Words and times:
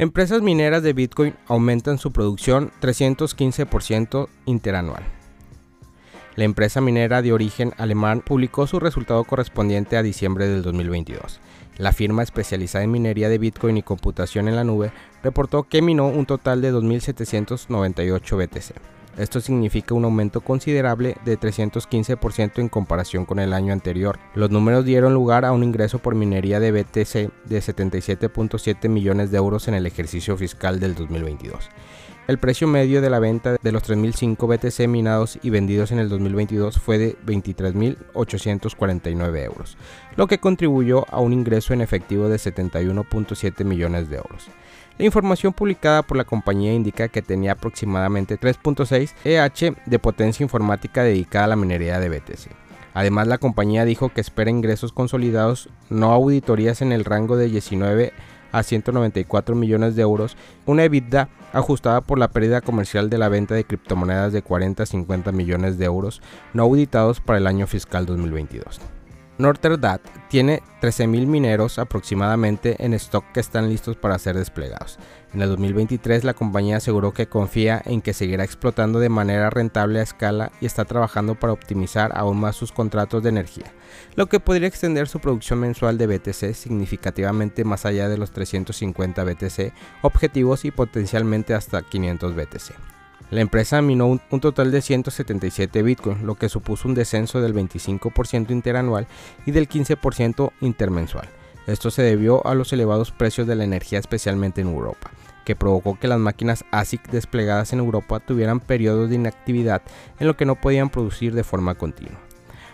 Empresas 0.00 0.40
mineras 0.40 0.82
de 0.82 0.94
Bitcoin 0.94 1.34
aumentan 1.46 1.98
su 1.98 2.10
producción 2.10 2.72
315% 2.80 4.28
interanual. 4.46 5.02
La 6.36 6.44
empresa 6.44 6.80
minera 6.80 7.20
de 7.20 7.34
origen 7.34 7.74
alemán 7.76 8.22
publicó 8.24 8.66
su 8.66 8.80
resultado 8.80 9.22
correspondiente 9.24 9.98
a 9.98 10.02
diciembre 10.02 10.48
del 10.48 10.62
2022. 10.62 11.38
La 11.76 11.92
firma 11.92 12.22
especializada 12.22 12.82
en 12.82 12.92
minería 12.92 13.28
de 13.28 13.36
Bitcoin 13.36 13.76
y 13.76 13.82
computación 13.82 14.48
en 14.48 14.56
la 14.56 14.64
nube 14.64 14.90
reportó 15.22 15.64
que 15.64 15.82
minó 15.82 16.06
un 16.06 16.24
total 16.24 16.62
de 16.62 16.72
2.798 16.72 18.36
BTC. 18.38 18.99
Esto 19.16 19.40
significa 19.40 19.94
un 19.94 20.04
aumento 20.04 20.40
considerable 20.40 21.16
de 21.24 21.38
315% 21.38 22.58
en 22.58 22.68
comparación 22.68 23.26
con 23.26 23.38
el 23.38 23.52
año 23.52 23.72
anterior. 23.72 24.18
Los 24.34 24.50
números 24.50 24.84
dieron 24.84 25.14
lugar 25.14 25.44
a 25.44 25.52
un 25.52 25.62
ingreso 25.64 25.98
por 25.98 26.14
minería 26.14 26.60
de 26.60 26.70
BTC 26.72 27.30
de 27.44 27.58
77.7 27.58 28.88
millones 28.88 29.30
de 29.30 29.38
euros 29.38 29.68
en 29.68 29.74
el 29.74 29.86
ejercicio 29.86 30.36
fiscal 30.36 30.80
del 30.80 30.94
2022. 30.94 31.68
El 32.28 32.38
precio 32.38 32.68
medio 32.68 33.00
de 33.02 33.10
la 33.10 33.18
venta 33.18 33.56
de 33.60 33.72
los 33.72 33.82
3.005 33.82 34.46
BTC 34.46 34.86
minados 34.86 35.40
y 35.42 35.50
vendidos 35.50 35.90
en 35.90 35.98
el 35.98 36.08
2022 36.08 36.78
fue 36.78 36.96
de 36.96 37.16
23.849 37.26 39.44
euros, 39.44 39.76
lo 40.14 40.28
que 40.28 40.38
contribuyó 40.38 41.12
a 41.12 41.18
un 41.18 41.32
ingreso 41.32 41.74
en 41.74 41.80
efectivo 41.80 42.28
de 42.28 42.36
71.7 42.36 43.64
millones 43.64 44.08
de 44.08 44.18
euros. 44.18 44.48
La 45.00 45.06
información 45.06 45.54
publicada 45.54 46.02
por 46.02 46.18
la 46.18 46.24
compañía 46.24 46.74
indica 46.74 47.08
que 47.08 47.22
tenía 47.22 47.52
aproximadamente 47.52 48.38
3.6 48.38 49.14
EH 49.24 49.74
de 49.86 49.98
potencia 49.98 50.44
informática 50.44 51.02
dedicada 51.02 51.46
a 51.46 51.48
la 51.48 51.56
minería 51.56 51.98
de 51.98 52.10
BTC. 52.10 52.50
Además, 52.92 53.26
la 53.26 53.38
compañía 53.38 53.86
dijo 53.86 54.10
que 54.10 54.20
espera 54.20 54.50
ingresos 54.50 54.92
consolidados, 54.92 55.70
no 55.88 56.12
auditorías 56.12 56.82
en 56.82 56.92
el 56.92 57.06
rango 57.06 57.38
de 57.38 57.46
19 57.46 58.12
a 58.52 58.62
194 58.62 59.54
millones 59.54 59.96
de 59.96 60.02
euros, 60.02 60.36
una 60.66 60.84
EBITDA 60.84 61.30
ajustada 61.54 62.02
por 62.02 62.18
la 62.18 62.28
pérdida 62.28 62.60
comercial 62.60 63.08
de 63.08 63.16
la 63.16 63.30
venta 63.30 63.54
de 63.54 63.64
criptomonedas 63.64 64.34
de 64.34 64.42
40 64.42 64.82
a 64.82 64.86
50 64.86 65.32
millones 65.32 65.78
de 65.78 65.86
euros 65.86 66.20
no 66.52 66.64
auditados 66.64 67.22
para 67.22 67.38
el 67.38 67.46
año 67.46 67.66
fiscal 67.66 68.04
2022. 68.04 68.99
Norterdat 69.40 70.02
tiene 70.28 70.62
13.000 70.82 71.26
mineros 71.26 71.78
aproximadamente 71.78 72.76
en 72.84 72.94
stock 72.94 73.24
que 73.32 73.40
están 73.40 73.68
listos 73.68 73.96
para 73.96 74.18
ser 74.18 74.36
desplegados. 74.36 74.98
En 75.32 75.40
el 75.40 75.48
2023 75.48 76.24
la 76.24 76.34
compañía 76.34 76.76
aseguró 76.76 77.12
que 77.12 77.26
confía 77.26 77.80
en 77.84 78.02
que 78.02 78.12
seguirá 78.12 78.44
explotando 78.44 79.00
de 79.00 79.08
manera 79.08 79.48
rentable 79.48 80.00
a 80.00 80.02
escala 80.02 80.52
y 80.60 80.66
está 80.66 80.84
trabajando 80.84 81.34
para 81.34 81.52
optimizar 81.52 82.12
aún 82.14 82.38
más 82.38 82.56
sus 82.56 82.72
contratos 82.72 83.22
de 83.22 83.30
energía, 83.30 83.72
lo 84.14 84.26
que 84.26 84.40
podría 84.40 84.68
extender 84.68 85.08
su 85.08 85.20
producción 85.20 85.60
mensual 85.60 85.96
de 85.98 86.06
BTC 86.06 86.54
significativamente 86.54 87.64
más 87.64 87.86
allá 87.86 88.08
de 88.08 88.18
los 88.18 88.32
350 88.32 89.24
BTC 89.24 89.72
objetivos 90.02 90.64
y 90.64 90.70
potencialmente 90.70 91.54
hasta 91.54 91.82
500 91.82 92.34
BTC. 92.34 92.99
La 93.30 93.40
empresa 93.40 93.80
minó 93.80 94.08
un, 94.08 94.40
total 94.40 94.72
de 94.72 94.82
177 94.82 95.82
Bitcoin, 95.82 96.26
lo 96.26 96.34
que 96.34 96.48
supuso 96.48 96.88
un 96.88 96.94
descenso 96.94 97.40
del 97.40 97.54
25% 97.54 98.50
interanual 98.50 99.06
y 99.46 99.52
del 99.52 99.68
15% 99.68 100.50
intermensual. 100.60 101.28
Esto 101.68 101.92
se 101.92 102.02
debió 102.02 102.44
a 102.44 102.56
los 102.56 102.72
elevados 102.72 103.12
precios 103.12 103.46
de 103.46 103.54
la 103.54 103.62
energía 103.62 104.00
especialmente 104.00 104.60
en 104.62 104.68
Europa, 104.68 105.12
que 105.44 105.54
provocó 105.54 105.96
que 105.96 106.08
las 106.08 106.18
máquinas 106.18 106.64
ASIC 106.72 107.08
desplegadas 107.10 107.72
en 107.72 107.78
Europa 107.78 108.18
tuvieran 108.18 108.58
periodos 108.58 109.08
de 109.08 109.14
inactividad 109.14 109.82
en 110.18 110.26
lo 110.26 110.36
que 110.36 110.46
no 110.46 110.56
podían 110.56 110.90
producir 110.90 111.32
de 111.32 111.44
forma 111.44 111.76
continua. 111.76 112.18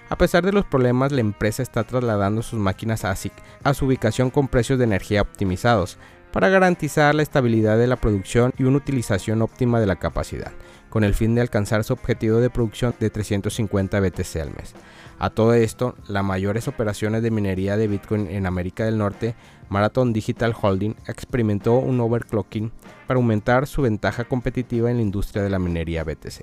A 0.08 0.16
pesar 0.16 0.44
de 0.44 0.52
los 0.52 0.64
problemas, 0.64 1.12
la 1.12 1.20
empresa 1.20 1.62
está 1.62 1.84
trasladando 1.84 2.40
sus 2.40 2.58
máquinas 2.58 3.04
ASIC 3.04 3.32
a 3.62 3.74
su 3.74 3.86
ubicación 3.86 4.30
con 4.30 4.48
precios 4.48 4.78
de 4.78 4.84
energía 4.84 5.20
optimizados, 5.20 5.98
para 6.36 6.50
garantizar 6.50 7.14
la 7.14 7.22
estabilidad 7.22 7.78
de 7.78 7.86
la 7.86 7.96
producción 7.96 8.52
y 8.58 8.64
una 8.64 8.76
utilización 8.76 9.40
óptima 9.40 9.80
de 9.80 9.86
la 9.86 9.96
capacidad, 9.96 10.52
con 10.90 11.02
el 11.02 11.14
fin 11.14 11.34
de 11.34 11.40
alcanzar 11.40 11.82
su 11.82 11.94
objetivo 11.94 12.40
de 12.40 12.50
producción 12.50 12.94
de 13.00 13.08
350 13.08 13.98
BTC 13.98 14.36
al 14.42 14.50
mes. 14.50 14.74
A 15.18 15.30
todo 15.30 15.54
esto, 15.54 15.94
las 16.08 16.22
mayores 16.22 16.68
operaciones 16.68 17.22
de 17.22 17.30
minería 17.30 17.78
de 17.78 17.88
Bitcoin 17.88 18.26
en 18.26 18.44
América 18.44 18.84
del 18.84 18.98
Norte, 18.98 19.34
Marathon 19.70 20.12
Digital 20.12 20.54
Holding 20.60 20.96
experimentó 21.06 21.78
un 21.78 21.98
overclocking 22.00 22.70
para 23.06 23.16
aumentar 23.16 23.66
su 23.66 23.80
ventaja 23.80 24.24
competitiva 24.24 24.90
en 24.90 24.98
la 24.98 25.02
industria 25.04 25.42
de 25.42 25.48
la 25.48 25.58
minería 25.58 26.04
BTC. 26.04 26.42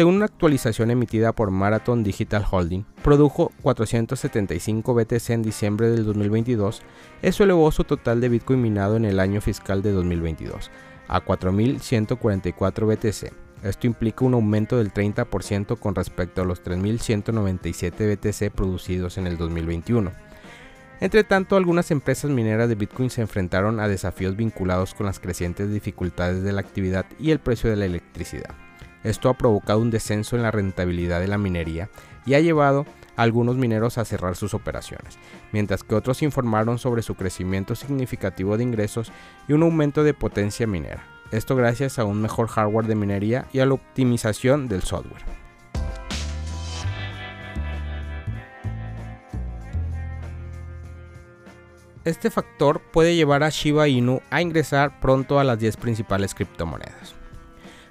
Según 0.00 0.14
una 0.14 0.24
actualización 0.24 0.90
emitida 0.90 1.32
por 1.32 1.50
Marathon 1.50 2.02
Digital 2.02 2.42
Holding, 2.50 2.86
produjo 3.04 3.52
475 3.60 4.94
BTC 4.94 5.28
en 5.28 5.42
diciembre 5.42 5.90
del 5.90 6.06
2022. 6.06 6.80
Eso 7.20 7.44
elevó 7.44 7.70
su 7.70 7.84
total 7.84 8.22
de 8.22 8.30
Bitcoin 8.30 8.62
minado 8.62 8.96
en 8.96 9.04
el 9.04 9.20
año 9.20 9.42
fiscal 9.42 9.82
de 9.82 9.92
2022 9.92 10.70
a 11.06 11.22
4.144 11.22 12.86
BTC. 12.86 13.34
Esto 13.62 13.86
implica 13.86 14.24
un 14.24 14.32
aumento 14.32 14.78
del 14.78 14.90
30% 14.90 15.78
con 15.78 15.94
respecto 15.94 16.40
a 16.40 16.46
los 16.46 16.64
3.197 16.64 18.16
BTC 18.16 18.54
producidos 18.54 19.18
en 19.18 19.26
el 19.26 19.36
2021. 19.36 20.12
Entre 21.02 21.24
tanto, 21.24 21.56
algunas 21.56 21.90
empresas 21.90 22.30
mineras 22.30 22.70
de 22.70 22.74
Bitcoin 22.74 23.10
se 23.10 23.20
enfrentaron 23.20 23.80
a 23.80 23.86
desafíos 23.86 24.34
vinculados 24.34 24.94
con 24.94 25.04
las 25.04 25.20
crecientes 25.20 25.70
dificultades 25.70 26.42
de 26.42 26.52
la 26.52 26.62
actividad 26.62 27.04
y 27.18 27.32
el 27.32 27.38
precio 27.38 27.68
de 27.68 27.76
la 27.76 27.84
electricidad. 27.84 28.54
Esto 29.02 29.28
ha 29.28 29.34
provocado 29.34 29.80
un 29.80 29.90
descenso 29.90 30.36
en 30.36 30.42
la 30.42 30.50
rentabilidad 30.50 31.20
de 31.20 31.28
la 31.28 31.38
minería 31.38 31.88
y 32.26 32.34
ha 32.34 32.40
llevado 32.40 32.84
a 33.16 33.22
algunos 33.22 33.56
mineros 33.56 33.98
a 33.98 34.04
cerrar 34.04 34.36
sus 34.36 34.52
operaciones, 34.54 35.18
mientras 35.52 35.82
que 35.84 35.94
otros 35.94 36.22
informaron 36.22 36.78
sobre 36.78 37.02
su 37.02 37.14
crecimiento 37.14 37.74
significativo 37.74 38.56
de 38.56 38.64
ingresos 38.64 39.10
y 39.48 39.54
un 39.54 39.62
aumento 39.62 40.04
de 40.04 40.14
potencia 40.14 40.66
minera. 40.66 41.04
Esto 41.30 41.56
gracias 41.56 41.98
a 41.98 42.04
un 42.04 42.20
mejor 42.20 42.48
hardware 42.48 42.86
de 42.86 42.94
minería 42.94 43.46
y 43.52 43.60
a 43.60 43.66
la 43.66 43.74
optimización 43.74 44.68
del 44.68 44.82
software. 44.82 45.22
Este 52.04 52.30
factor 52.30 52.80
puede 52.80 53.14
llevar 53.14 53.42
a 53.42 53.50
Shiba 53.50 53.86
Inu 53.86 54.20
a 54.30 54.40
ingresar 54.40 55.00
pronto 55.00 55.38
a 55.38 55.44
las 55.44 55.58
10 55.58 55.76
principales 55.76 56.34
criptomonedas. 56.34 57.19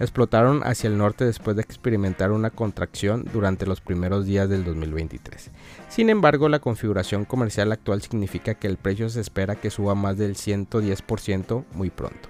explotaron 0.00 0.62
hacia 0.64 0.88
el 0.88 0.98
norte 0.98 1.24
después 1.24 1.54
de 1.54 1.62
experimentar 1.62 2.32
una 2.32 2.50
contracción 2.50 3.24
durante 3.32 3.66
los 3.66 3.80
primeros 3.80 4.26
días 4.26 4.48
del 4.48 4.64
2023. 4.64 5.50
Sin 5.88 6.10
embargo, 6.10 6.48
la 6.48 6.58
configuración 6.58 7.24
comercial 7.24 7.70
actual 7.70 8.02
significa 8.02 8.54
que 8.54 8.66
el 8.66 8.78
precio 8.78 9.08
se 9.10 9.20
espera 9.20 9.56
que 9.56 9.70
suba 9.70 9.94
más 9.94 10.16
del 10.16 10.34
110% 10.34 11.64
muy 11.74 11.90
pronto. 11.90 12.28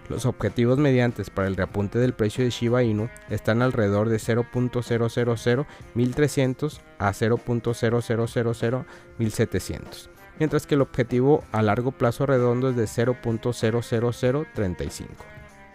Los 0.08 0.24
objetivos 0.24 0.78
mediantes 0.78 1.28
para 1.28 1.48
el 1.48 1.56
reapunte 1.56 1.98
del 1.98 2.14
precio 2.14 2.44
de 2.44 2.50
Shiba 2.50 2.82
Inu 2.82 3.10
están 3.28 3.60
alrededor 3.60 4.08
de 4.08 4.16
0.0001300 4.16 6.80
a 6.98 7.12
0.0001700, 7.12 10.08
mientras 10.38 10.66
que 10.66 10.76
el 10.76 10.80
objetivo 10.80 11.44
a 11.52 11.60
largo 11.60 11.92
plazo 11.92 12.24
redondo 12.24 12.70
es 12.70 12.76
de 12.76 12.84
0.00035. 12.84 15.41